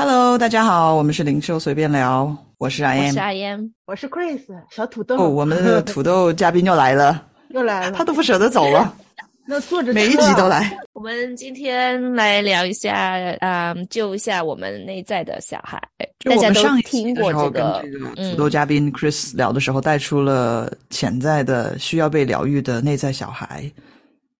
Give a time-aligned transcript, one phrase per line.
[0.00, 3.18] Hello，大家好，我们是零售随便聊，我是 I 我 M 是。
[3.18, 5.18] I M，我是 Chris 小土豆。
[5.18, 8.94] 哦，我们的土豆嘉宾又来了， 又来了，他都不舍得走了，
[9.46, 10.74] 那坐着每一集都来。
[10.94, 15.78] 我们今天来聊一下，嗯，救一下我们内在的小孩。
[16.18, 23.70] 就大家都我们上一期听过的时候，跟这个土豆嘉宾 Chris 聊的时候，带出了潜在的需要被疗愈的内在小孩，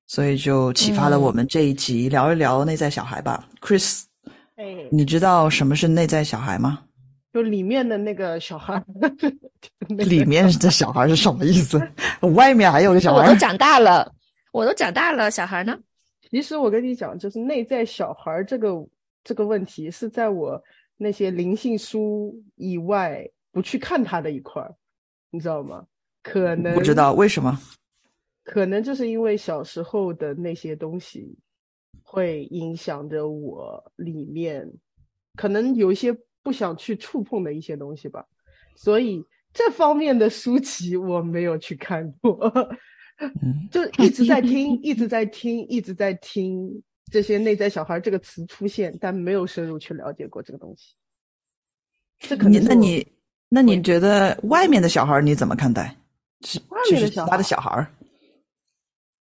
[0.07, 3.45] 所以就启发了嗯我们这一集聊一聊内在小孩吧。
[3.61, 4.05] Chris，
[4.61, 6.85] 哎，你知道什么是内在小孩吗？
[7.33, 8.85] 就里面的那个小孩
[9.89, 11.81] 里面的小孩是什么意思？
[12.35, 13.23] 外面还有个小孩？
[13.23, 14.13] 我都长大了，
[14.53, 15.79] 我都长大了，小孩呢？
[16.31, 18.69] 其实我跟你讲，就是内在小孩这个
[19.25, 20.63] 这个问题，是在我
[20.99, 24.75] 那些灵性书以外不去看它的一块儿，
[25.31, 25.87] 你知道吗？
[26.23, 27.59] 可能不知，道为什么。
[28.45, 31.35] 可能就是因为小时候的那些东西，
[32.03, 34.71] 会影响着我里面，
[35.37, 38.27] 可能有一些不想去触碰的一些东西吧，
[38.77, 42.39] 所以这方面的书籍我没有去看过。
[43.43, 50.95] 嗯，就一直在听，一直在听，一直在听这些“内在小孩”这个词出现，但没有深入去了解过这个东西。
[52.19, 53.07] 这可能你那你
[53.51, 55.95] 那你觉得外面的小孩你怎么看待？
[56.47, 57.93] 是外就是其他的面的小孩小孩儿，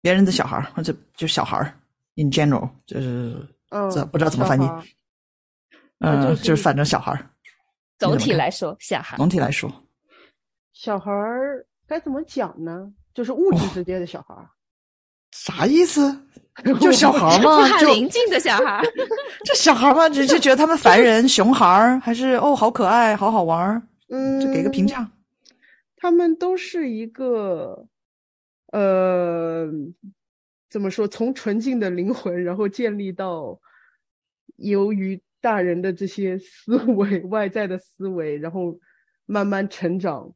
[0.02, 1.78] 别人的小孩儿或者就小孩儿
[2.22, 3.36] ，in general 就是
[3.70, 4.66] 嗯这不知道怎么翻译
[6.00, 7.30] 嗯、就是就是反正小孩儿。
[8.00, 9.16] 总体来说，小孩。
[9.18, 9.72] 总体来说，
[10.74, 12.92] 小孩儿该怎么讲呢？
[13.14, 14.50] 就是物质世界的小孩儿，
[15.32, 16.18] 啥意思？
[16.80, 18.82] 就小孩儿嘛， 很就邻近的小孩，
[19.46, 25.10] 这小孩儿嘛，只是觉得他们烦人，熊孩儿还是哦好可爱，好好玩儿，嗯，就给个评价。
[25.98, 27.86] 他们都是一个，
[28.72, 29.68] 呃，
[30.72, 31.06] 怎么说？
[31.06, 33.60] 从纯净的灵魂，然后建立到
[34.56, 38.80] 由于大人的这些思维、 外在的思维，然后
[39.26, 40.34] 慢慢成长，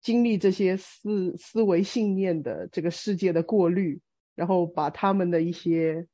[0.00, 4.00] 经历这些思思维信念的这个世界的过滤，
[4.34, 6.08] 然后把他们的一些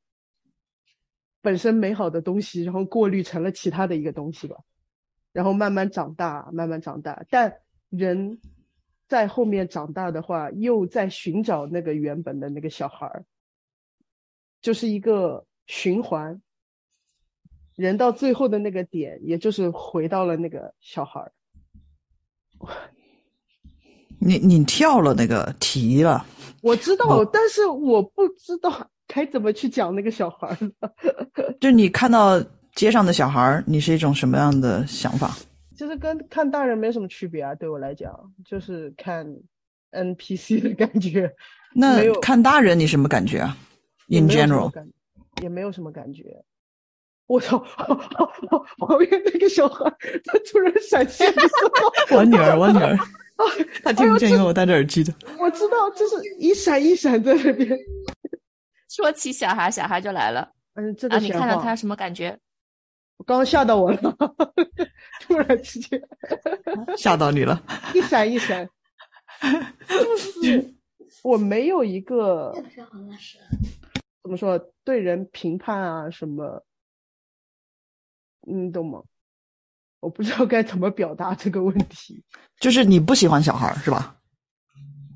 [1.40, 4.56] 本身美好的东西，然后过滤成了其他的一个东西吧。
[5.32, 7.24] 然后慢慢长大，慢慢长大。
[7.30, 7.56] 但
[7.88, 8.38] 人
[9.10, 13.24] 在后面长大的话，又在寻找那个原本的那个小孩儿，
[14.62, 16.40] 就是一个循环。
[17.74, 21.32] 人到最后的那个点，也就是回到了那个小孩儿。
[24.20, 26.24] 你你跳了那个题了，
[26.62, 30.56] 我知道，但是我不知道该怎么去讲那个小孩儿。
[31.58, 32.40] 就你看到
[32.76, 35.36] 街上的小孩儿，你是一种什么样的想法？
[35.80, 38.12] 就是跟看大人没什么区别啊，对我来讲，
[38.44, 39.26] 就是看
[39.92, 41.34] NPC 的感觉。
[41.74, 43.56] 那看大人你什么感觉啊
[44.08, 44.70] ？In general，
[45.40, 46.44] 也没有什么感觉。
[47.28, 47.58] 我操！
[48.76, 49.84] 旁边那个小孩，
[50.26, 51.48] 他突然闪现的时
[51.80, 53.44] 候， 我女儿，我女儿，啊，
[53.82, 55.14] 她听不见，因为我戴着耳机的。
[55.38, 57.70] 我知道，就是一闪一闪在那边。
[58.90, 61.16] 说起小孩，小孩就来了嗯，这啊！
[61.18, 62.38] 你个闲话看到他什么感觉？
[63.24, 64.16] 刚刚吓到我了，
[65.30, 66.02] 突然之间
[66.96, 67.62] 吓到你了。
[67.94, 68.68] 一闪一闪，
[69.88, 70.74] 就是
[71.22, 72.52] 我没有一个
[74.24, 76.64] 怎么说对人评判啊什么，
[78.40, 79.04] 你懂吗？
[80.00, 82.24] 我不知道该怎么表达这个问题。
[82.58, 84.16] 就是你不喜欢小孩是吧？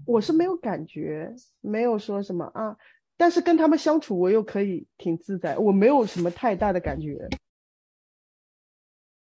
[0.07, 2.77] 我是没有感觉，没有说什么啊，
[3.17, 7.29] 但是跟他们相处，我又可以挺自在，我没有什么太大的感觉。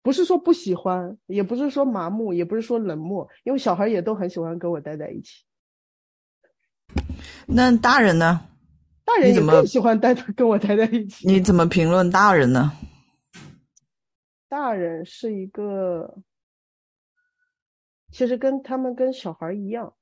[0.02, 5.44] 不是说不喜欢，也不是说麻木，也不是说冷漠，因为小孩也都很喜欢跟我待在一起，
[7.46, 8.46] 那大人呢？
[9.04, 11.26] 大人也更喜欢待跟我待在一起。
[11.26, 12.72] 你怎么评论大人呢？
[14.48, 16.18] 大人是一个，
[18.12, 19.94] 其实跟他们跟小孩一样，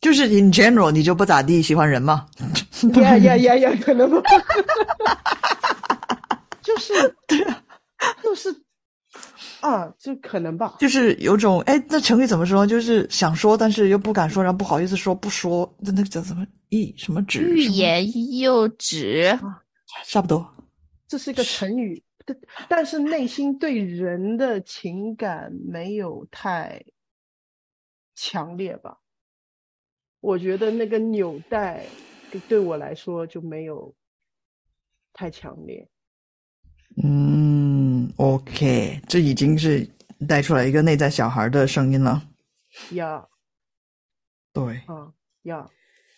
[0.00, 2.28] 就是 in general 你就不咋地喜欢人吗？
[3.00, 4.20] 呀呀呀呀，可能吧，
[6.74, 6.92] 就是
[7.28, 7.64] 对啊
[8.22, 8.48] 就是
[9.60, 10.76] 啊，就可能吧。
[10.80, 12.66] 就是有种哎，那成语怎么说？
[12.66, 17.40] 就是想说，但是又不敢说，然后不好意思说，不说，那那个叫什么意什么止？
[17.40, 19.38] 欲言又止，
[20.06, 20.44] 差不多。
[21.06, 22.36] 这是一个成语，但
[22.68, 26.82] 但是内心对人的情感没有太
[28.16, 28.98] 强烈吧？
[30.20, 31.84] 我觉得那个纽带
[32.48, 33.94] 对我来说就没有
[35.12, 35.86] 太强烈。
[37.02, 39.88] 嗯，OK，这已经是
[40.28, 42.22] 带出来一个内在小孩的声音了。
[42.90, 43.28] 要
[44.52, 45.12] 对，啊
[45.42, 45.70] 要，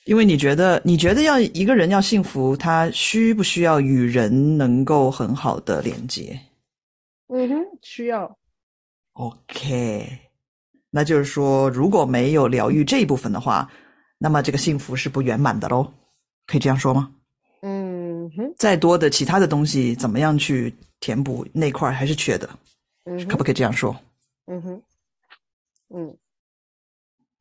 [0.04, 6.38] 因为你觉得，你觉得要一个人要幸福，他需不需要与人能够很好的连接
[7.28, 8.36] 嗯哼，需要。
[9.12, 10.06] ？OK，
[10.90, 13.70] 那就是说，如果没有疗愈这一部分的话，
[14.18, 15.92] 那么这个幸福是不圆满的喽。
[16.46, 17.12] 可以这样说吗？
[18.56, 22.48] 再多的其他的东西，怎么样去填补那块儿还是缺的，
[23.04, 23.94] 嗯，可不可以这样说？
[24.46, 24.82] 嗯哼，
[25.88, 26.16] 嗯，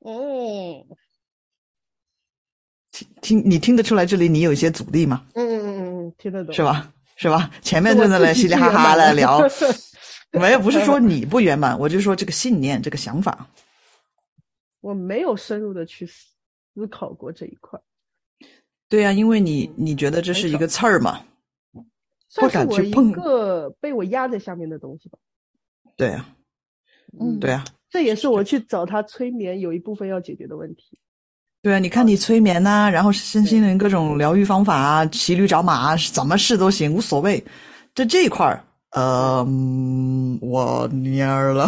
[0.05, 0.85] 嗯，
[2.91, 5.25] 听听你听得出来这里你有一些阻力吗？
[5.33, 6.63] 嗯嗯嗯嗯，听得懂是？
[6.63, 6.93] 吧？
[7.15, 7.51] 是吧？
[7.61, 9.39] 前面是我真的来自己稀里哈哈去圆满的的聊，
[10.39, 13.47] 没有，不是说你不圆满，我就说这个信念、这个想法。
[14.81, 17.79] 我没有深入的去思考过这一块，
[18.93, 21.19] 对呀、因为你你觉得这是一个刺儿嘛？
[22.29, 25.17] 算是我一敢去碰个被我压在下面的东西吧。
[25.97, 26.23] 对呀、
[27.19, 30.95] 嗯对呀、这也是我去找他催眠有一部分要解决的问题。
[31.63, 31.79] 对啊！
[31.79, 37.43] 你看你催眠呐、然后身心灵各种疗愈方法啊，骑驴找马啊，怎么试都行，无所谓。
[37.95, 41.67] 这这一块儿，呃，嗯我蔫儿了，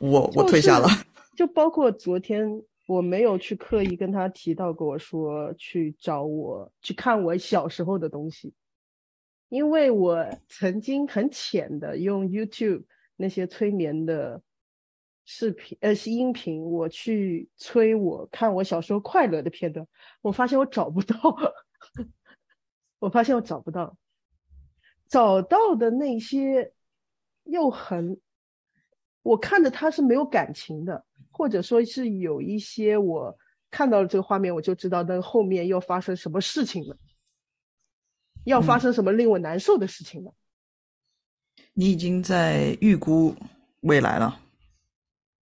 [0.00, 0.88] 我我退下了。
[1.36, 2.48] 就包括昨天，
[2.92, 8.52] 我没有去刻意跟他提到过说去找我去看我小时候的东西，
[9.48, 12.84] 因为我曾经很浅的用 YouTube
[13.16, 14.42] 那些催眠的
[15.24, 19.86] 视频呃是音频，我去催我看我小时候快乐的片段，
[20.20, 21.16] 我发现我找不到，
[23.00, 23.96] 我发现我找不到，
[25.08, 26.74] 找到的那些
[27.44, 28.20] 又很，
[29.22, 31.06] 我看着它是没有感情的。
[31.32, 33.36] 或者说是有一些我
[33.70, 36.96] 看到了这个画面，我就知道那个后面要发生什么事情了，
[38.44, 40.32] 要发生什么令我难受的事情了。
[41.72, 43.34] 你已经在预估
[43.80, 44.38] 未来了。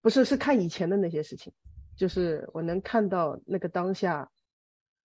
[0.00, 1.52] 不是，是看以前的那些事情，
[1.96, 4.30] 就是我能看到那个当下，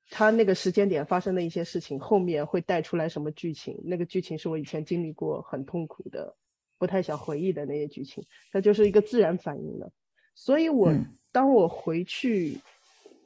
[0.09, 3.77] 他那个时间点发生的一些事情，后面会带出来什么剧情？
[3.83, 6.35] 那个剧情是我以前经历过很痛苦的，
[6.77, 9.91] 不太想回忆的那些剧情，它就是一个自然反应了。
[10.35, 12.57] 所以我，嗯当我回去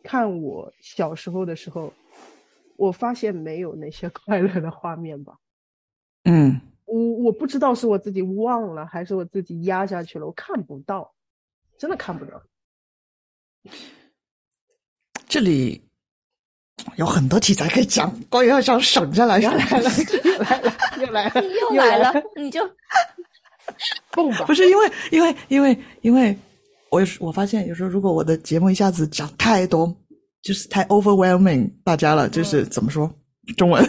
[0.04, 1.94] 看我小时候的时候，
[2.78, 5.36] 我发现没有那些 快乐的画面吧。
[6.24, 11.14] 嗯，我我不知道是我自己忘了，还是我自己压下去了，我看不到，
[11.78, 12.42] 真的看不到。
[15.28, 15.84] 这里
[16.96, 19.40] 有很多题材可以讲，关于要想省下来。
[19.40, 19.90] 又 来了，
[20.26, 22.68] 又来了，又来了，又来来了，你就
[24.12, 24.54] 蹦吧不。
[24.56, 26.36] 是因为，因为，因为，因为
[26.92, 29.96] 我有时我发现有时候如果我的节目一下子讲太多，
[30.42, 33.12] 就是太 overwhelming 大家了，就是怎么说
[33.58, 33.84] 中文？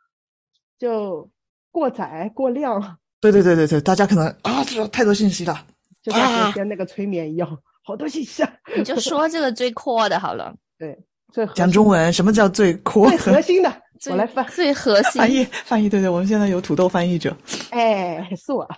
[0.78, 1.28] 就
[1.70, 5.64] 过载过量，对对对对对，大家可能啊，这太多信息了。
[6.02, 8.52] 就像啊昨天那个催眠一样，好多信息啊。
[8.76, 10.96] 你就说这个最 core 的好了， 对，
[11.32, 13.08] 最讲中文，什么叫最酷？
[13.08, 14.46] 最核心的， 我来翻。
[14.48, 17.34] 最核心翻译翻译，对对，我们现在有土豆翻译者。
[17.70, 18.68] 哎，是我，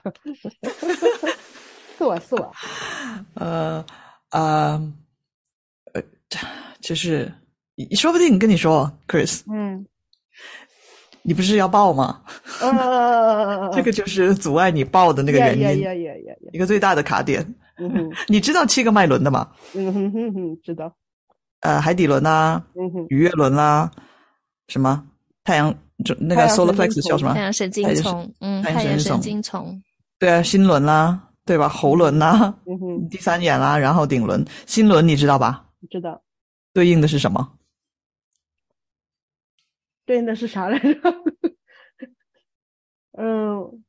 [1.98, 2.52] 是我是我。
[3.34, 3.84] 呃
[4.30, 4.92] 呃
[5.92, 6.02] 呃，
[6.80, 7.30] 就是
[7.96, 9.84] 说不定跟你说，Chris，嗯，
[11.22, 12.22] 你不是要报吗？
[12.60, 16.50] 呃， 这个就是阻碍你报的那个原因，呀呀呀呀呀！
[16.52, 17.44] 一个最大的卡点。
[17.78, 19.48] 嗯， 你知道七个脉轮的吗？
[19.74, 20.92] 嗯哼哼哼，知道。
[21.60, 23.90] 呃，海底轮啦，嗯哼，鱼跃轮啦，
[24.68, 25.04] 什么
[25.44, 25.74] 太阳
[26.04, 27.40] 就那个 solar plexus 叫什么太？
[27.40, 29.80] 阳神经丛，嗯，太阳神经丛，
[30.18, 31.66] 对啊，心轮啦，对吧？
[31.66, 35.64] 喉轮呐，嗯哼，第三眼啦，然后顶轮、心轮，你知道吧？
[35.90, 36.22] 知道。
[36.74, 37.54] 对应的是什么？
[40.04, 40.94] 对，应的是啥来着？
[43.18, 43.82] 嗯，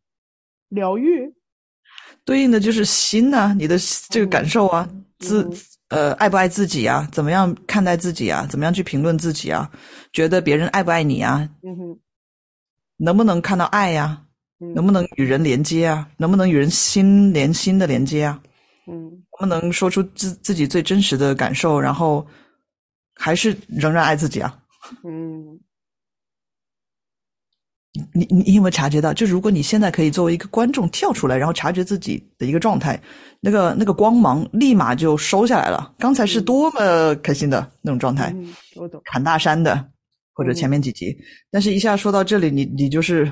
[0.70, 1.34] 疗愈。
[2.24, 3.78] 对应的就是心呐、你的
[4.10, 4.88] 这个感受啊，
[5.20, 5.58] 自嗯
[5.90, 7.06] 呃爱不爱自己啊？
[7.12, 8.46] 怎么样看待自己啊？
[8.50, 9.70] 怎么样去评论自己啊？
[10.14, 11.50] 觉得别人爱不爱你啊？
[11.64, 12.00] 嗯哼，
[12.98, 14.26] 能不能看到爱呀、嗯
[14.76, 16.08] 能不能与人连接啊？
[16.18, 18.42] 能不能与人心连心的连接啊？
[18.88, 22.26] 嗯能不能说出自自己最真实的感受，然后
[23.16, 24.60] 还是仍然爱自己啊？
[25.04, 25.60] 嗯
[28.14, 29.14] 你你你有没有察觉到？
[29.14, 33.02] 就如果你现在可以作为一个观众跳出来，然后察觉自己的一个状态，
[33.40, 35.94] 那个那个光芒立马就收下来了。
[35.98, 39.02] 刚才是多么开心的那种状态，嗯，我懂。
[39.06, 39.90] 砍大山的，
[40.34, 41.18] 或者前面几集，
[41.50, 43.32] 但是一下说到这里，你你就是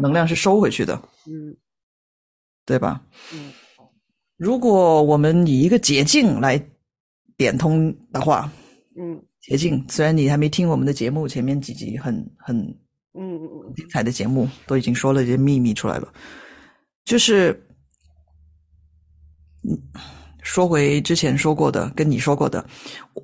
[0.00, 0.94] 能量是收回去的，
[1.26, 1.56] 嗯。
[2.66, 3.02] 对吧？
[3.32, 3.50] 嗯。
[4.36, 6.62] 如果我们以一个捷径来
[7.36, 8.50] 点通的话，
[8.96, 9.20] 嗯。
[9.40, 12.56] 捷径虽然你还没听我们的节目，前面几集很很
[13.18, 16.12] 嗯嗯精彩的节目都已经说了一些秘密出来了，
[17.06, 17.50] 就是，
[19.64, 19.76] 嗯，
[20.42, 22.64] 说回之前说过的，跟你说过的，
[23.14, 23.22] 我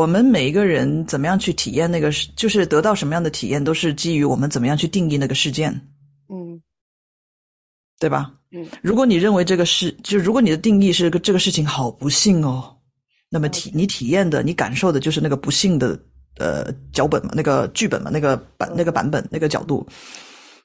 [0.00, 5.93] 我们每一个人怎么样去体验那个事，就是得到什么样的体验，都是基于我们怎么样去定义那个事件，嗯
[8.04, 8.30] 对吧？
[8.52, 12.76] 嗯如果你认为这个事，就如果你的定义是这个事情好不幸哦，
[13.30, 15.98] 那么体你体验的、你感受的就是那个不幸的
[16.38, 19.86] 呃脚本嘛，那个剧本嘛，那个版那个版本那个角度。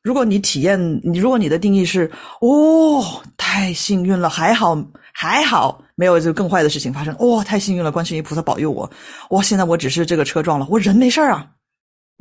[0.03, 4.77] 如果你体验，你如果你的定义是哦，太幸运了，还好
[5.13, 8.91] 还好，没有就更坏的事情发生，哇、太幸运了，观世音菩萨保佑我，
[9.29, 11.49] 哇，现在我只是这个车撞了，我人没事儿啊，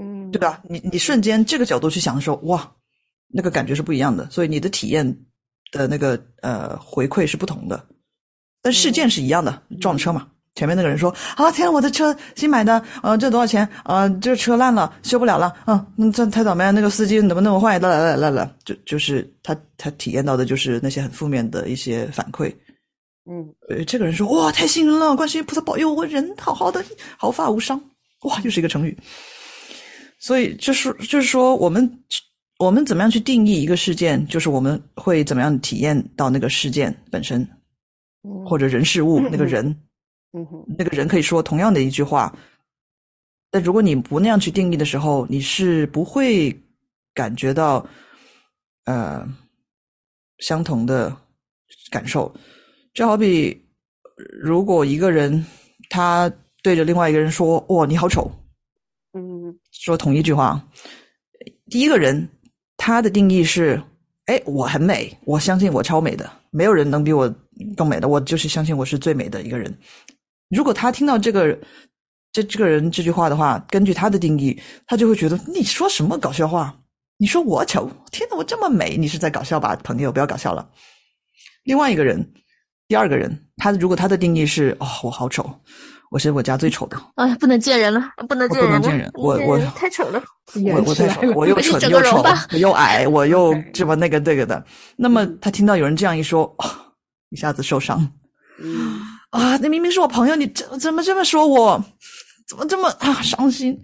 [0.00, 0.60] 嗯，对吧？
[0.68, 2.72] 你你瞬间这个角度去想的时候，哇，
[3.28, 5.16] 那个感觉是不一样的，所以你的体验
[5.70, 7.84] 的那个呃回馈是不同的，
[8.62, 10.28] 但事件是一样的，撞车嘛。
[10.54, 13.68] 前面那个人说啊，天啊，我的车新买的，呃，这多少钱？
[13.84, 17.78] 呃，这车烂了，修不了了，嗯，那这太倒霉了，那个司机怎么那么坏？
[17.78, 22.52] 啦啦啦啦啦，就就是他他体验到的就是那些很负面的一些反馈。
[23.30, 26.84] 嗯呃，这个人说哇，太幸运了，观世音菩萨保佑我人好好的，
[27.16, 27.80] 毫发无伤。
[28.22, 28.98] 哇，又是一个成语。
[30.18, 31.88] 所以就是就是说，我们
[32.58, 37.40] 我们怎么样去定义一个事件，就是我们会怎么样体验到那个事件本身，
[38.24, 39.64] 嗯，或者人事物那个人，
[40.32, 40.44] 嗯
[40.76, 42.36] 那个人可以说同样的一句话，
[43.50, 46.54] 但如果你不那样去定义的时候，你是不会
[47.14, 47.86] 感觉到
[48.86, 49.24] 呃
[50.38, 51.16] 相同的
[51.90, 52.34] 感受。
[52.92, 53.56] 就好比
[54.40, 55.46] 如果一个人
[55.88, 56.28] 他
[56.60, 58.28] 对着另外一个人说：“哇，你好丑。”
[59.14, 59.56] 嗯。
[59.70, 60.60] 说同一句话，
[61.70, 62.28] 第一个人
[62.88, 63.78] 他的定义是：
[64.24, 67.30] 哎，我很美，我相信我超美的，没有人能比我
[67.76, 69.70] 更美的，我就是相信我是最美的一个人。
[70.48, 71.58] 如果他听到这个
[72.32, 76.74] 这这个人这句话的话，根据他的定义，他就会觉得你说什么搞笑话？
[77.18, 77.90] 你说我丑？
[78.10, 79.76] 天哪，我这么美，你是在搞笑吧？
[79.84, 80.66] 朋友，不要搞笑了。
[81.64, 82.26] 另外一个人，
[82.88, 85.60] 第二个人，他如果他的定义是哦，我好丑，
[86.10, 90.22] 我是我家最丑的，哎呀，不能见人了，不能见人了，不能见人我我太丑了。
[90.64, 92.24] 我 我太丑我又回去蠢又丑
[92.58, 94.64] 又矮，我又 这么那个这个的。
[94.96, 96.64] 那么他听到有人这样一说，哦，
[97.30, 98.10] 一下子受伤
[98.60, 99.00] 嗯
[99.30, 99.56] 啊！
[99.58, 101.84] 那明明是我朋友，你怎怎么这么说我？
[102.48, 103.78] 怎么这么啊伤心？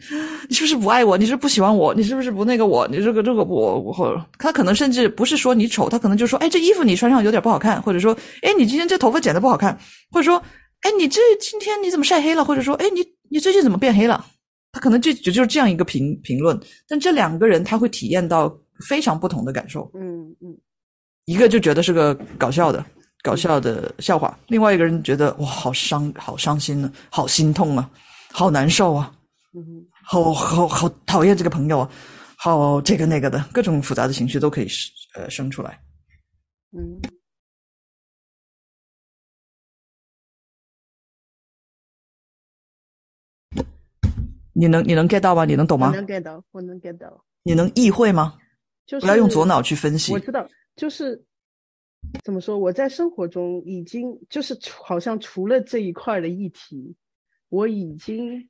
[0.48, 1.18] 你是不是不爱我？
[1.18, 1.92] 你是不是不喜欢我？
[1.92, 2.88] 你是不是不那个我？
[2.88, 9.78] 你这个这个我我他可能甚至不是说你丑，他可能就说，哎，这衣服你穿上有点不好看，或者说，哎，你今天这头发剪的不好看，
[10.10, 10.42] 或者说，
[10.84, 12.44] 哎，你这今天你怎么晒黑了？
[12.44, 14.24] 或者说，哎，你你最近怎么变黑了？
[14.70, 18.52] 他可能就就就是这样一个评评论，但这两个人他会体验到
[18.88, 20.56] 非常不同的感受，嗯嗯
[21.26, 22.84] 一个就觉得是个搞笑的
[23.22, 27.88] 搞笑的笑话，另外一个人觉得哇，好伤好伤心啊，好心痛啊，
[28.32, 29.10] 好难受啊，
[29.54, 31.90] 嗯好好好讨厌这个朋友啊，
[32.36, 34.66] 好这个那个的各种复杂的情绪都可以
[35.14, 35.80] 呃生出来。
[36.76, 37.00] 嗯
[44.54, 45.44] 你能你能 get 到吗？
[45.44, 45.88] 你能懂吗？
[45.88, 48.38] 我能 get 到，我能 get 到，你能意会吗？
[48.86, 50.18] 就是不要用左脑去分析我。
[50.18, 51.24] 知道，就是
[52.22, 56.94] 怎么说，我在生活中已经就是好像除了这一块儿的议题，
[57.48, 58.48] 我已经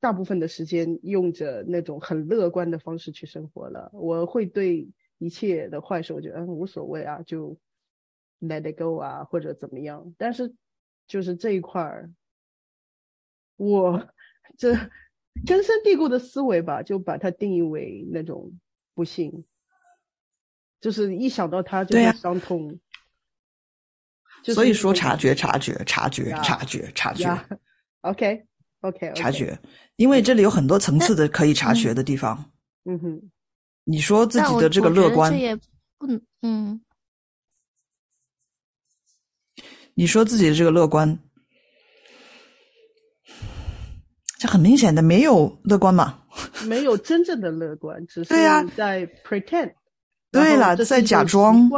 [0.00, 3.90] 大部分的时间用着那种很乐观的方式去生活了。
[3.92, 4.86] 我会对
[5.18, 7.56] 一切的坏事，我觉得嗯无所谓啊，就
[8.40, 10.14] let it go 啊，或者怎么样。
[10.18, 10.54] 但是
[11.08, 12.12] 就是这一块儿，
[13.56, 14.08] 我
[14.58, 14.74] 这
[15.46, 18.52] 根深蒂固的思维吧，就把它定义为那种
[18.94, 19.44] 不幸。
[20.80, 22.78] 就是一想到他就会伤痛。
[24.42, 27.48] 就是所以说察觉察觉察觉呀察觉察觉呀
[28.02, 28.44] ，OK
[28.82, 29.58] OK 察， 觉，
[29.96, 32.52] 因为这里有很多层次的可以察觉的地方。
[32.84, 33.30] 嗯哼，
[33.84, 35.56] 你说自己的这个乐观，这也
[35.96, 36.06] 不，
[36.42, 36.78] 嗯，
[39.94, 41.18] 你说自己的这个乐观，
[44.38, 46.20] 这很明显的没有乐观嘛？
[46.66, 48.34] 没有真正的乐观，只是
[48.76, 49.72] 在 pretend。
[50.32, 51.70] 对了在假装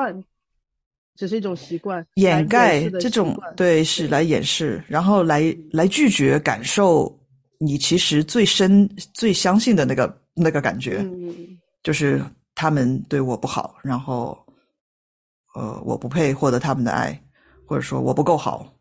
[1.14, 7.14] 只是一种习惯，掩盖这种对是来掩饰，然后来来拒绝感受
[7.58, 12.22] 你其实最深最相信的那个那个感觉，嗯就是
[12.54, 14.38] 他们对我不好，然后
[15.54, 17.18] 呃我不配获得他们的爱，
[17.66, 18.74] 或者说我不够好，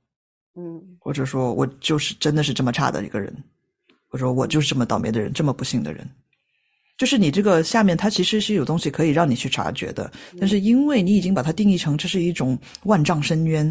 [0.56, 3.36] 嗯或者说我就是真的是这么差的一个人，
[4.08, 6.08] 或者说我就是这么倒霉的人，这么不幸的人。
[6.98, 10.10] 就是你这个下面，它其实是有东西可以让你去察觉的，
[10.40, 13.68] 但是因为你已经把它定义成这是一种万丈深渊，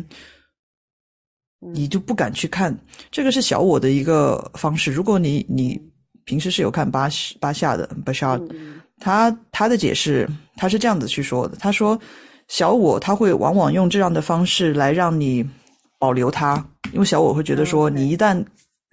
[1.63, 2.77] 嗯你就不敢去看。
[3.11, 4.93] 这个是小我的一个方式。
[4.93, 5.81] 如果你你
[6.27, 11.99] 平时是有看巴西巴夏的巴夏，嗯他他的解释他是这样子去说的，他说
[12.49, 15.43] 小我他会往往用这样的方式来让你
[15.99, 16.63] 保留它，
[16.93, 18.45] 因为小我会觉得说你一旦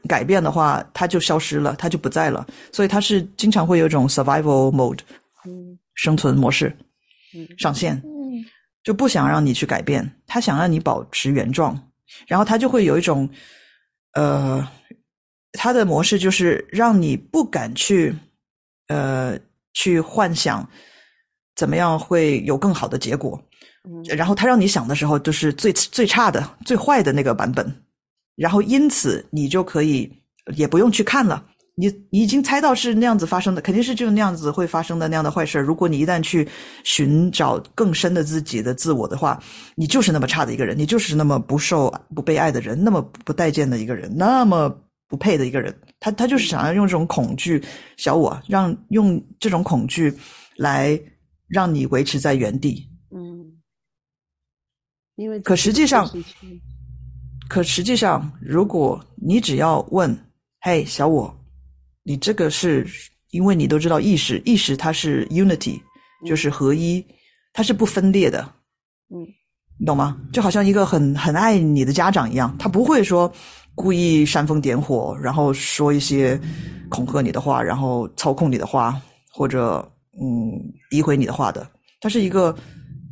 [0.08, 2.46] 改变的话，它就消失了，它就不在了。
[2.72, 5.00] 所以它是经常会有一种 survival mode
[5.46, 5.78] 嗯。
[5.96, 6.76] 生存模式
[7.36, 7.48] 嗯。
[7.58, 8.44] 上线，嗯。
[8.84, 11.80] 就不想让你去改变，他想让你保持原状，
[12.26, 13.30] 然后他就会有一种，
[14.14, 14.68] 呃，
[15.52, 18.16] 他的模式就是让你不敢去，
[18.88, 19.38] 呃，
[19.74, 20.68] 去幻想
[21.56, 23.40] 怎么样会有更好的结果，
[23.88, 24.02] 嗯。
[24.18, 27.84] 然后他让你想的时候，就是最最差的、最坏的那个版本，
[28.36, 30.12] 然后因此你就可以
[30.56, 31.46] 也不用去看了。
[31.76, 35.62] 你你已经猜到是那样子发生的，肯定是就那样子会发生的那样的坏事儿。
[35.62, 36.48] 如果你一旦去
[36.84, 39.42] 寻找更深的自己的自我的话，
[39.76, 44.70] 你就是那么差的一个人，你就是那么不受不被爱的人，那么不待见的一个人，那么
[45.08, 45.74] 不配的一个人。
[46.00, 47.64] 他他就是想要用这种恐惧
[47.96, 50.14] 小我，让用这种恐惧
[50.58, 51.00] 来
[51.48, 52.86] 让你维持在原地。
[53.16, 53.60] 嗯，
[55.16, 56.06] 因为可实际上
[57.52, 60.18] 可实际上，如果你只要问，
[60.62, 61.38] 嘿，小我，
[62.02, 62.88] 你这个是
[63.32, 65.78] 因为你都知道意识，意识它是 unity，
[66.26, 67.06] 就是合一，
[67.52, 68.42] 它是不分裂的，
[69.14, 69.20] 嗯
[69.78, 70.18] 你懂吗？
[70.32, 73.30] 就好像一个很很爱你的家长一样，他不会说
[73.76, 76.40] 故意煽风点火，然后说一些
[76.88, 78.98] 恐吓你的话，然后操控你的话，
[79.30, 79.86] 或者
[80.22, 80.56] 嗯
[80.90, 81.70] 诋毁你的话的。
[82.00, 82.56] 他是一个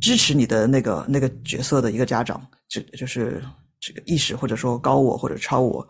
[0.00, 3.42] 支持你的那个那个角色的一个家长，就就是
[3.80, 5.86] 这个意识或者说高我或者超我。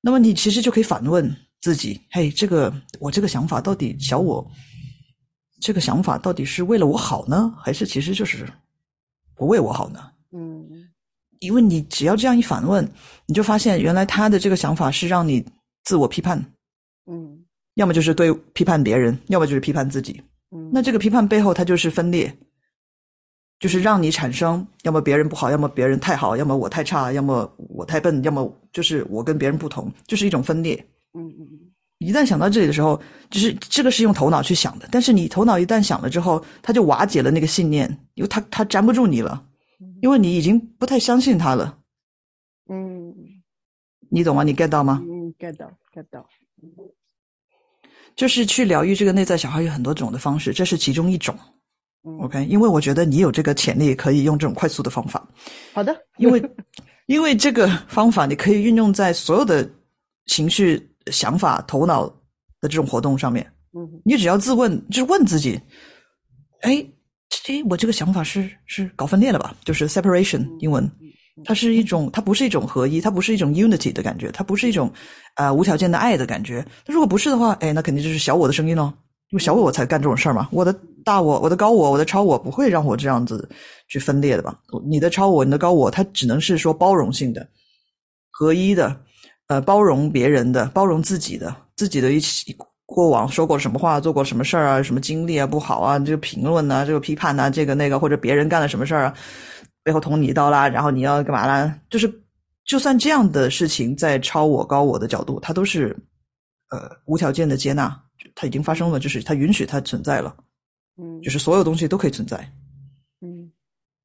[0.00, 4.46] 那么你其实就可以反问自己：嘿，这个我这个想法到底小我
[5.60, 8.46] 这个想法到底是为了我好呢，还是其实就是
[9.34, 10.10] 不为我好呢？
[10.32, 10.90] 嗯
[11.40, 12.88] 因为你只要这样一反问，
[13.26, 15.44] 你就发现原来他的这个想法是让你
[15.84, 16.38] 自我批判，
[17.06, 20.22] 嗯要么就是对批判别人，要么就是批判自己。
[20.54, 22.34] 嗯，那这个批判背后，它就是分裂，
[23.60, 30.74] 就是让你产生要么别人不好，要么别人太好，要么我太差，要么我太笨，要么就是我跟别人不同，就是一种分裂。
[31.14, 31.60] 嗯嗯嗯
[31.98, 39.46] 一旦想到这里的时候，就是这个是用头脑去想的，但是你头脑一旦想了之后，它就瓦解了那个信念，因为它它粘不住你了，
[40.02, 41.78] 因为你已经不太相信它了，
[42.68, 43.14] 嗯
[44.10, 44.42] 你懂吗？
[44.42, 45.00] 你 get 到吗？
[45.04, 46.26] 嗯，get 到 get 到，
[48.14, 51.34] 就是去疗愈这个内在小孩有很多种的方式，这是其中一种。
[52.06, 55.26] 嗯 OK，因为我觉得你有这个潜力，可以用这种快速的方法，
[55.72, 56.42] 好的，因为
[57.06, 59.68] 因为这个方法你可以运用在所有的
[60.26, 62.06] 情绪、想法、头脑
[62.60, 63.44] 的这种活动上面。
[63.76, 65.60] 嗯你只要自问，就是问自己，
[66.60, 66.86] 哎，
[67.48, 69.54] 哎，我这个想法是是搞分裂了吧？
[69.64, 70.88] 就是 separation 英文，
[71.44, 74.92] 它是一种，它不是一种合一，它不是一种 unity 的感觉，它不是一种
[75.36, 76.64] 呃无条件的爱的感觉。
[76.86, 78.92] 那如果不是的话，哎，那肯定就是小我的声音喽。
[79.30, 80.72] 因为小我我才干这种事儿嘛，我的
[81.04, 83.48] 大我、我的高我、我的超我不会让我这样子
[83.88, 84.58] 去分裂的吧？
[84.86, 87.46] 你的超我、你的高我，它只能是说包容性的、
[88.30, 89.00] 合一的，
[89.46, 99.14] 呃，包容别人的、包容自己的、自己的一起过往说过什么话、做过什么事儿啊、什么经历啊不好啊，这个评论呐、这个批判呐、这个那个，或者别人干了什么事儿啊，
[99.82, 101.78] 背后捅你一刀啦，然后你要干嘛啦？
[101.90, 102.12] 就是
[102.64, 105.96] 就算这样的事情，在超我、高我的角度，它都是
[106.70, 107.94] 呃无条件的接纳，
[108.34, 110.34] 它已经发生了，就是它允许它存在了，
[110.96, 112.38] 嗯就是所有东西都可以存在。
[113.20, 113.50] 嗯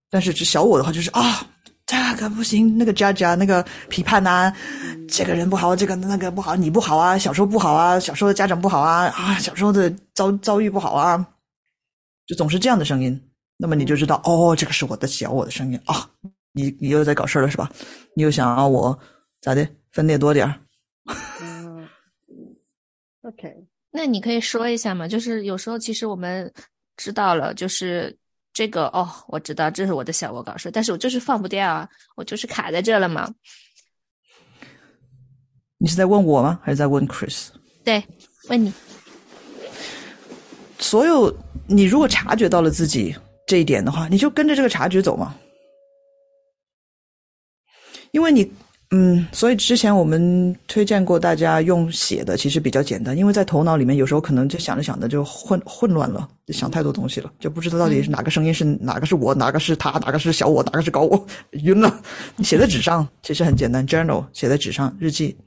[0.10, 1.46] 但是这小我的话就是啊，
[1.86, 4.52] 这个不行，那个加加那个批判呐、
[5.08, 11.24] 这个人不好，这个那个不好，你不好啊，小时候不好啊，小时候的家长不好啊，啊，小时候的遭遭遇不好啊，
[12.26, 13.20] 就总是这样的声音。
[13.58, 16.10] 那么你就知道，哦，这个是我的小我的声音啊，
[16.54, 17.70] 你你又在搞事儿了是吧？
[18.16, 18.98] 你又想让我
[19.42, 20.60] 咋的分裂多点儿？
[21.42, 21.88] 嗯
[23.22, 23.54] ，OK，
[23.92, 25.08] 那你可以说一下嘛？
[25.08, 26.52] 就是有时候其实我们
[27.00, 28.14] 知道了，就是
[28.52, 33.34] 这个哦，我知道这是我的小我搞事，但是我就是放不掉啊，我就是卡在这了嘛。
[35.78, 36.60] 你是在问我吗？
[36.62, 37.48] 还是在问 Chris？
[37.86, 38.04] 对，
[38.50, 38.74] 问你，
[40.78, 41.34] 所有
[41.68, 43.16] 你如果察觉到了自己
[43.48, 45.34] 这一点的话，你就跟着这个察觉走嘛。
[48.12, 48.52] 因为你，
[48.92, 62.02] 嗯，所以之前我们推荐过大家用写的，其实比较简单，因为在头脑里面有时候可能就想着想着就混混乱了，就想太多东西了，就不知道到底是哪个声音是哪个是我，哪个是他，哪个是小我，哪个是高我，晕了。
[62.36, 65.38] 你写在纸上其实很简单，journal 写在纸上，日记。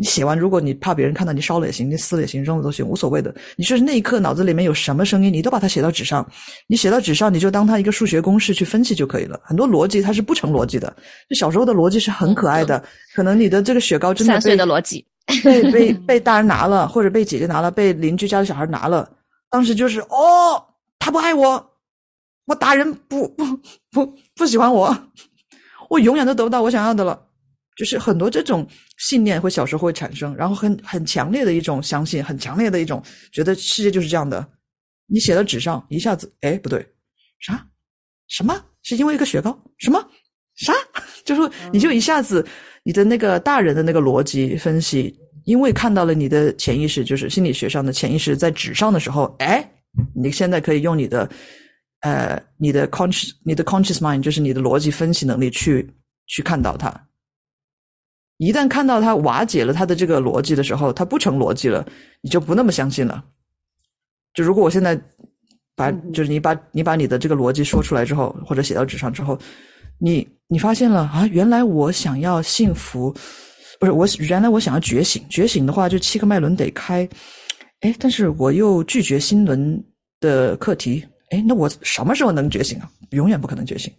[0.00, 3.34] 你写完，如果你怕别人看到，你烧了也行，你撕了也行，扔了都行，无所谓的。
[3.54, 6.26] 你就是那一刻脑子里面有什么声音，你都把它写到纸上。
[6.66, 9.38] 你写到纸上，你就当它一个数学公式去分析就可以了。
[9.44, 10.88] 很多逻辑它是不成逻辑的，
[11.28, 12.82] 就小时候的逻辑是很可爱的。
[13.14, 15.04] 可能你的这个雪糕真的三岁被的逻辑，
[15.44, 19.06] 被被被大人拿了，或者被姐姐拿了，被邻居家的小孩拿了，
[19.50, 20.64] 当时就是哦，
[20.98, 21.62] 他不爱我，
[22.46, 23.44] 我打人不不
[23.90, 24.96] 不不喜欢我，
[25.90, 27.20] 我永远都得不到我想要的了。
[27.76, 28.66] 就是很多这种
[28.98, 33.02] 信念会小时候会产生，然后很很强烈的一种相信，很强烈的一种
[33.32, 34.46] 觉得世界就是这样的。
[35.06, 36.86] 你写到纸上，一下子，哎，不对，
[37.40, 37.66] 啥？
[38.28, 38.64] 什么？
[38.82, 39.58] 是因为一个雪糕？
[39.78, 40.00] 什么？
[40.56, 40.72] 啥？
[41.24, 42.46] 就说你就一下子，
[42.82, 49.68] 你的那个大人的那个逻辑分析，因为看到了你的潜意识，就是心理学上的潜意识在纸上的时候，哎，
[50.14, 51.28] 你现在可以用你的，
[52.00, 55.90] 呃，你的 conscious，你的 conscious mind，就是你的逻辑分析能力去
[56.26, 56.88] 去看到它。
[58.40, 61.86] 一旦看到它瓦解了它的这个逻辑的时候，它不成逻辑了，
[62.22, 63.22] 你就不那么相信了。
[64.32, 64.98] 就如果我现在
[65.76, 69.38] 把，就是你把你把你的这个逻辑说出来之后，或者写到纸上之后，
[69.98, 73.14] 你你发现了啊，原来我想要幸福，
[73.78, 77.06] 不是我原来我想要觉醒，觉醒的话就七个脉轮得开，
[77.80, 79.84] 哎，但是我又拒绝心轮
[80.18, 82.90] 的课题，哎，那我什么时候能觉醒啊？
[83.10, 83.92] 永远不可能觉醒。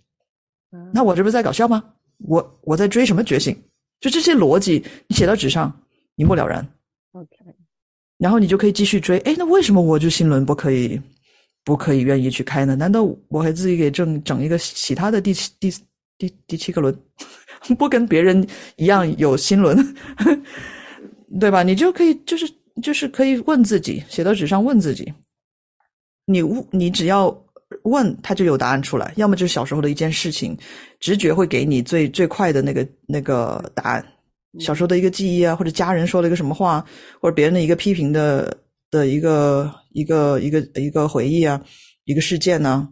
[0.92, 1.84] 那我这不是在搞笑吗？
[2.18, 3.56] 我我在追什么觉醒？
[4.02, 5.72] 就这些逻辑，你写到纸上
[6.16, 6.68] 一目了然。
[7.14, 7.28] OK，
[8.18, 9.18] 然后你就可以继续追。
[9.20, 11.00] 哎，那为什么我就心轮不可以，
[11.64, 12.76] 不可以愿意去开呢？
[12.76, 15.72] 难道我还自己给整整一个其他的第七第
[16.18, 16.94] 第第七个轮，
[17.78, 19.78] 不跟别人一样有心轮，
[21.40, 21.64] 对吧？
[21.64, 25.14] 你就可以就是就是可以问自己，写到纸上问自己，
[26.26, 27.46] 你你只要。
[27.84, 30.58] 问他就有答案出来，要么就是小时候的一件事情，
[31.00, 34.06] 直觉会给你最最快的那个那个答案。
[34.60, 36.86] 小时候的一个记忆啊，或者家人说了一个什么话，
[37.22, 38.58] 或者别人的一个批评的
[38.90, 41.62] 的一个一个一个一个回忆啊，
[42.04, 42.88] 一个事件呢，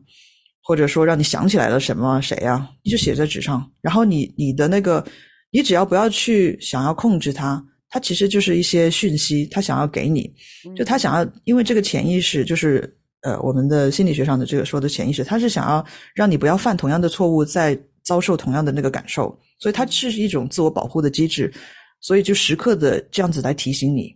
[0.63, 3.69] 或者说让你想起来了什么谁啊，你就写在纸上。
[3.81, 5.05] 然后你你的那个，
[5.51, 10.33] 你只要不要去想要控制它，它其实就是一些讯息，他想要给你，
[10.77, 12.95] 就他想要，因为这个潜意识就是。
[13.21, 21.53] 呃，我们的心理学上的这个说的潜意识，他是想要让你不要犯同样的错误，再遭受同样的那个感受，所以它是一种自我保护的机制，
[21.99, 24.15] 所以就时刻的这样子来提醒你，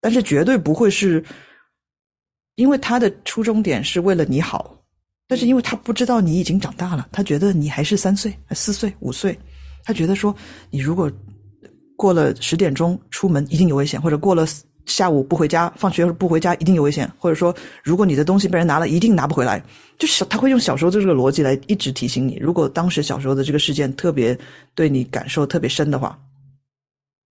[0.00, 1.22] 但是绝对不会是，
[2.54, 4.74] 因为他的初衷点是为了你好，
[5.26, 9.38] 但是因为他不知道你已经长大了，他觉得你还是三岁、四岁、五岁，
[9.84, 10.34] 他觉得说
[10.70, 11.12] 你如果
[11.94, 14.46] 过了十点钟出门一定有危险，或者过了。
[14.88, 19.62] 下午不回家，放学不回家一定有危险，或者说，如果你的东西被人拿了，一定拿不回来。
[19.98, 22.36] 就是他会用小时候的这个逻辑来一直提醒你。
[22.40, 24.36] 如果当时小时候的这个事件特别
[24.74, 26.18] 对你感受特别深的话，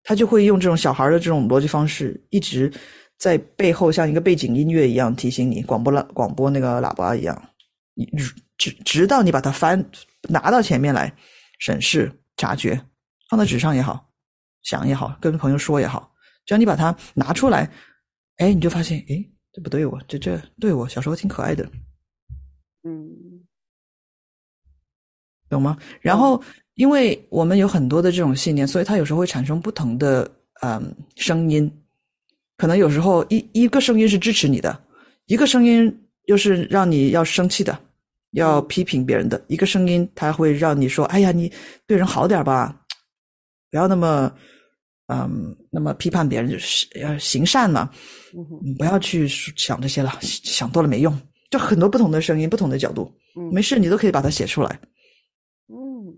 [0.02, 2.70] 他就会用这种小孩的这种逻辑方式，一直
[3.18, 7.40] 在背后像一个背景音乐一样提醒你，广播了广播那个喇叭一样，
[7.94, 8.04] 你
[8.58, 9.82] 直直到你把它翻
[10.28, 11.12] 拿到前面来
[11.58, 12.80] 审视察觉，
[13.30, 14.08] 放在纸上也好，
[14.62, 16.12] 想也好，跟朋友说也好。
[16.46, 17.68] 只要你把它拿出来，
[18.36, 21.68] 哎，你就发现，哎，这不对我，这这对我小时候挺可爱的，
[22.84, 23.44] 嗯，
[25.48, 25.76] 懂吗？
[26.00, 26.40] 然后，
[26.74, 30.30] 因为我们有很多的这种信念，所以它有时候会产生不同的
[30.62, 31.70] 嗯声音，
[32.56, 34.84] 可能有时候一一个声音是支持你的，
[35.26, 37.76] 一个声音又是让你要生气的，
[38.30, 41.52] 要批评别人的，一个声音它会让你说，哎呀，你
[41.86, 42.84] 对人好点吧，
[43.70, 44.32] 不要那么。
[45.08, 47.88] 嗯，那么批判别人就是要行善嘛，
[48.60, 51.16] 你不要去想这些了，想多了没用。
[51.48, 53.08] 就很多不同的声音，不同的角度，
[53.52, 54.80] 没事，你都可以把它写出来。
[55.68, 56.12] 嗯，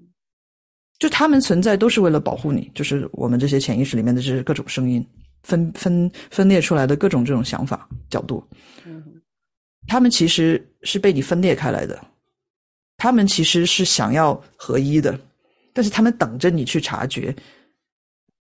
[0.99, 5.07] 就他们存在都是为了保护你，就是我们这些潜意识里面的这些各种声音，
[5.43, 8.43] 分分分裂出来的各种这种想法角度。
[8.87, 9.05] 嗯，
[9.87, 12.03] 他们其实是被你分裂开来的，
[12.97, 15.21] 他们其实是想要合一的，
[15.75, 17.37] 但是他们等着你去察觉。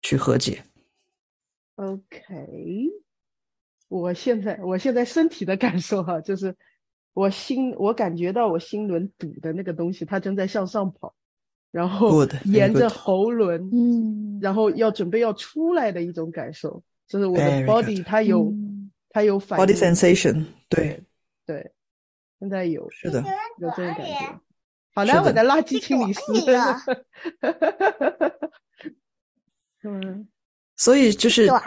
[0.02, 0.62] 去和解。
[1.76, 2.90] OK，
[3.88, 6.54] 我现在我现在身体的感受哈，就是
[7.14, 11.14] 我心我感觉到我心轮堵的那个东西，它正在向上跑，
[11.70, 18.52] 然后沿着喉轮，嗯，然后要准备要出来的一种感受，就是我的 body 它有
[19.08, 21.02] 它有反 body sensation，对
[21.46, 21.72] 对，
[22.38, 23.24] 现在有是的
[23.58, 24.40] 有这种感觉。
[24.92, 26.20] 好了，我的垃圾清理师。
[29.82, 30.26] 嗯，
[30.76, 31.60] 所以就是呃，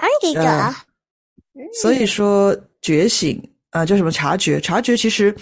[1.82, 4.60] 所以说觉醒啊，叫什么察觉？
[4.60, 5.36] 察觉其实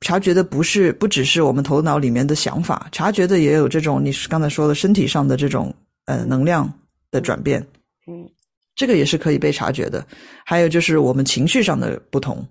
[0.00, 5.74] 察觉的不是不只是我们头脑里面的想法，察觉的也有这种你是刚才说的身体上的这种
[6.06, 6.72] 呃能量
[7.10, 7.60] 的转变，
[8.06, 8.28] 嗯，
[8.74, 10.06] 这个也是可以被察觉的。
[10.44, 12.46] 还有就是我们情绪上的不同，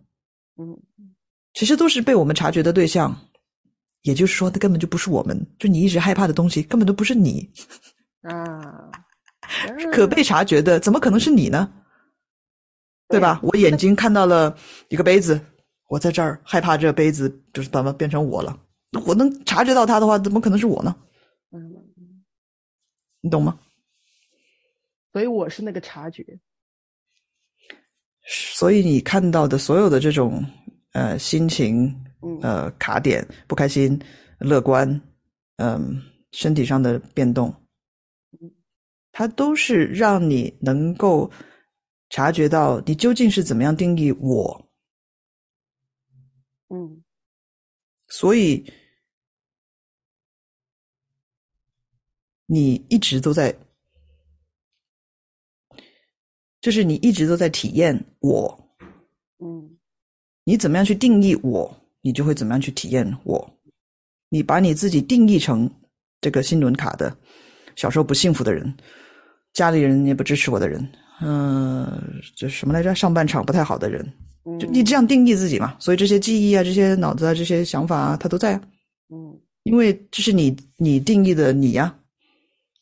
[0.58, 0.78] 嗯，
[1.54, 3.16] 其实都是被我们察觉的对象。
[4.02, 7.50] 也就是说，它根本就不是我们，就你一直害怕的东西，根本都不是你
[8.22, 8.92] 啊。
[9.92, 11.72] 可被察觉的，怎么可能是你呢？
[13.08, 13.40] 对吧？
[13.44, 14.58] 我眼睛看到了
[14.90, 15.40] 一个杯子，
[15.90, 18.60] 我在这儿害怕这杯子就是把它变成我了。
[19.06, 20.96] 我能察觉到它的话，怎么可能是我呢？
[23.22, 23.60] 你懂吗？
[25.14, 26.24] 所以我是那个察觉。
[28.28, 30.44] 所以你看到的所有的这种
[30.94, 31.86] 呃心情
[32.22, 34.00] 嗯呃卡点、不开心、
[34.40, 35.00] 乐观，
[35.58, 37.54] 嗯、身体上的变动，
[39.18, 41.32] 它都是让你能够
[42.10, 44.70] 察觉到你究竟是怎么样定义我。
[46.68, 47.02] 嗯
[48.10, 48.70] 所以
[52.46, 53.58] 你一直都在，
[56.60, 58.78] 就是你一直都在体验我，
[59.40, 59.78] 嗯
[60.44, 63.60] 你怎么样去定义我，你就会怎么样去体验我。
[64.28, 65.74] 你把你自己定义成
[66.20, 67.18] 这个新轮卡的
[67.78, 68.76] 小时候不幸福的人，
[69.56, 70.88] 家里人也不支持我的人，
[71.22, 72.94] 嗯、这什么来着？
[72.94, 74.06] 上半场不太好的人，
[74.44, 75.76] 嗯，就你这样定义自己嘛。
[75.80, 78.62] 所以这些记忆啊，这些脑子啊，这些想法啊，它都在啊。
[79.10, 81.92] 嗯因为这是你你定义的你呀、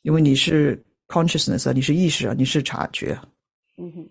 [0.02, 3.26] 因为你是 consciousness 啊，你是意识啊，你是察觉啊。
[3.78, 4.10] 嗯哼，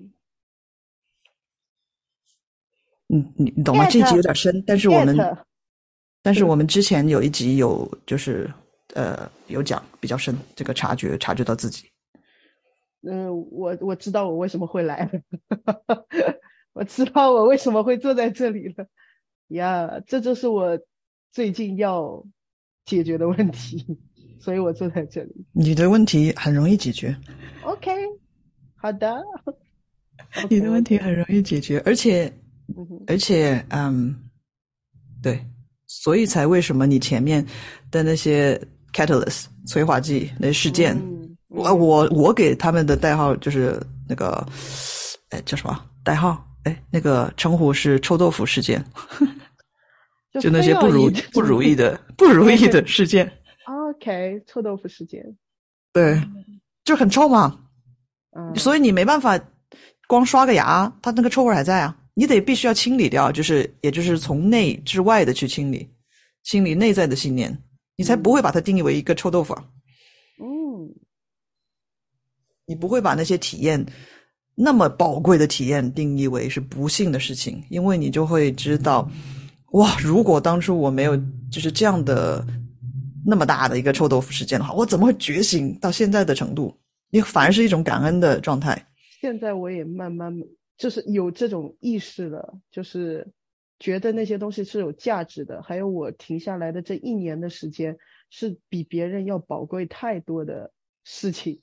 [3.09, 3.87] 嗯，你你懂吗？
[3.91, 5.19] 这一集有点深，但是我们
[6.23, 8.51] 但是我们之前有一集有就是
[8.95, 11.92] 呃有讲比较深，这个察觉察觉到自己。
[13.03, 15.21] 嗯，我我知道我为什么会来了，
[16.73, 18.87] 我知道我为什么会坐在这里了
[19.49, 20.79] 呀这就是我
[21.33, 22.25] 最近要
[22.85, 23.85] 解决的问题，
[24.41, 25.45] 所以我坐在这里。
[25.53, 27.17] 你的问题很容易解决
[27.65, 27.91] ，OK，
[28.77, 29.21] 好的。
[30.49, 32.33] 你的问题很容易解决，而且
[33.07, 34.15] 而且嗯，
[35.23, 35.45] 对，
[35.87, 37.45] 所以才为什么你前面
[37.91, 38.61] 的那些
[38.93, 40.97] catalyst 催化剂那事件。
[40.97, 41.12] 嗯
[41.53, 44.47] 我我我给他们的代号就是那个，
[45.31, 46.45] 哎叫什么代号？
[46.65, 48.85] 哎，那个称呼是臭豆腐事件，
[50.41, 53.31] 就那些不如不如意的 不如意的事件
[53.67, 55.25] ，OK，臭豆腐事件。
[55.93, 56.23] 对，
[56.85, 57.59] 就很臭嘛，
[58.37, 59.37] 嗯，所以你没办法
[60.07, 65.91] 光刷个牙，它那个臭味还在啊，你得必须要清理掉，就是也就是从内至外的去清理，
[66.45, 67.57] 清理内在的信念，
[67.97, 69.65] 你才不会把它定义为一个臭豆腐啊。
[70.41, 70.89] 嗯
[72.67, 73.85] 你不会把那些体验
[74.55, 79.11] 那么宝贵的体验定义为是不幸的事情，因为你就会知道，
[79.73, 81.17] 哇，如果当初我没有
[81.51, 82.45] 就是这样的
[83.25, 86.77] 那么大的一个臭豆腐事件的话，我怎么会觉醒到现在的程度？
[87.11, 88.87] 你反而是一种感恩的状态。
[89.21, 90.35] 现在我也慢慢
[90.77, 93.33] 就是有这种意识了，就是
[93.79, 97.97] 觉得那些东西是有价值的，还有我停下来的这一年的时间
[98.31, 100.73] 是比别人要宝贵太多的
[101.05, 101.61] 事情。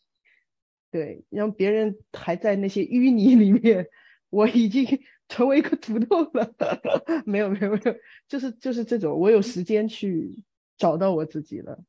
[0.91, 3.87] 对，让别人还在那些淤泥里面，
[4.29, 4.85] 我已经
[5.29, 6.53] 成为一个土豆了。
[7.25, 7.95] 没有没有没有，
[8.27, 10.43] 就是就是这种，我有时间去
[10.77, 11.83] 找到我自己了，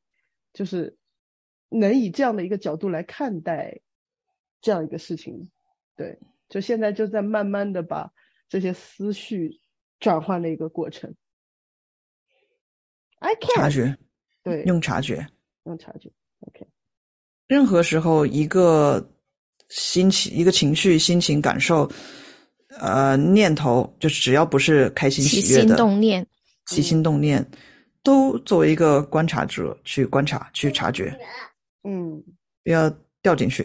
[0.53, 0.97] 就是
[1.69, 3.81] 能以这样的一个角度来看待
[4.61, 5.49] 这样一个事情。
[5.95, 8.11] 对，就现在就在慢慢的把
[8.47, 9.59] 这些思绪
[9.99, 11.15] 转换的一个过程。
[13.19, 13.97] I 察 can 觉，
[14.43, 15.27] 对用察觉。
[15.65, 16.67] 用察觉，OK，
[17.51, 19.05] 任何时候，一个
[19.67, 21.91] 心情、一个情绪、心情、感受，
[22.79, 26.25] 呃，念头，就是只要不是开心起心喜悦的，动念，
[26.67, 27.45] 起心动念，
[28.03, 31.13] 都作为一个观察者去观察、去察觉，
[31.83, 32.23] 嗯
[32.63, 32.89] 不要
[33.21, 33.63] 掉进去。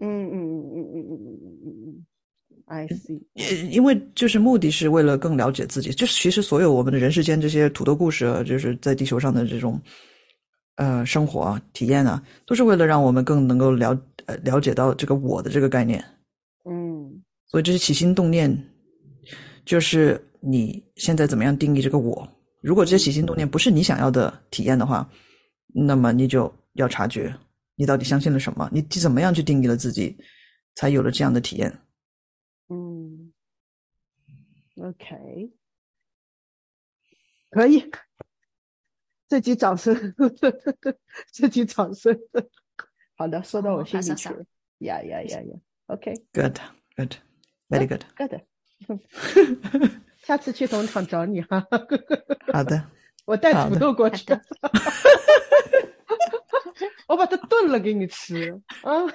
[0.00, 2.06] 嗯嗯嗯嗯嗯嗯嗯嗯嗯嗯
[2.64, 9.78] ，I see，因因为就是目的是为了更了解自己，就是其实所有我们的人世间这些土豆故事啊，就是在地球上的这种
[10.76, 16.02] 呃生活啊、体验啊，都是为了让我们更能够了呃了解到这个我的这个概念。
[16.64, 18.50] 嗯所以这些起心动念，
[19.64, 22.28] 就是你现在怎么样定义这个我。
[22.60, 25.08] 如果这些起心动念不是你想要的体验的话，
[25.72, 27.32] 那么你就要察觉
[27.76, 30.16] 你到底相信了什么，你怎么样去定义了自己，
[30.74, 31.72] 才有了这样的体验。
[32.68, 33.32] 嗯
[34.82, 35.52] ，OK，
[37.50, 37.88] 可以，
[39.28, 39.94] 这集掌声，
[41.32, 42.16] 自己掌声，
[43.16, 44.44] 好的，说到我哦心里去了，
[44.78, 45.54] 呀呀呀呀
[45.86, 46.58] ，OK，Good,
[46.96, 47.14] good,
[47.68, 48.02] very good。
[48.16, 48.40] good，
[50.22, 51.66] 下次去农场找你哈，
[52.52, 52.84] 好的，
[53.24, 54.24] 我带土豆过去
[57.08, 58.50] 我把它炖了给你吃
[58.82, 59.06] 啊，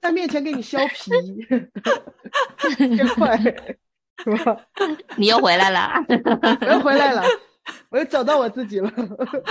[0.00, 1.10] 在面前给你削皮，
[2.96, 3.36] 真快
[4.22, 4.56] 是吧？
[5.16, 5.90] 你又回来了。
[6.60, 7.22] 我又回来了，
[7.90, 8.90] 我又找到我自己了。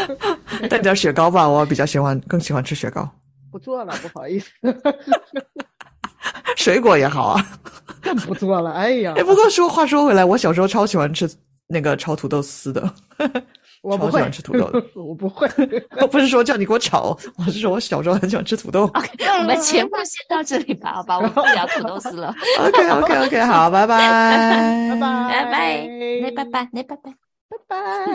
[0.69, 3.09] 带点雪糕吧，我比较喜欢，更喜欢吃雪糕。
[3.51, 4.49] 不做了，不好意思，
[6.55, 7.45] 水果也好啊。
[8.01, 8.71] 更不做了。
[8.71, 11.29] 哎呀哎，，不过说话说回来，我小时候超喜欢吃
[11.67, 12.81] 那个炒土豆丝的。
[13.83, 14.83] 我不会超喜欢吃土豆的。
[14.95, 15.47] 我不会。
[16.01, 18.83] 我不是说叫你给我炒，我是说我小时候很喜欢吃土豆。
[18.93, 22.33] OK，我们节目先到这里吧，好吧，我们不聊土豆丝了。
[22.59, 25.87] OK OK OK，好， 拜拜，拜拜拜拜，
[26.21, 27.26] 那拜拜，那拜拜。
[27.49, 28.07] 拜拜。